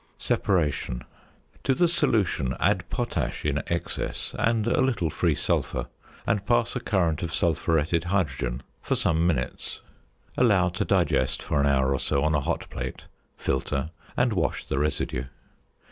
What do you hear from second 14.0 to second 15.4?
and wash the residue.